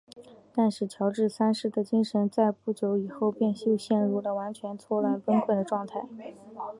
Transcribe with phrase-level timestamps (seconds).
[0.51, 6.07] 但是乔治三世的精神在不久以后便又陷入了完全错乱崩溃的状态。